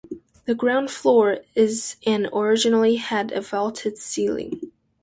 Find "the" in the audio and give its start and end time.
0.45-0.55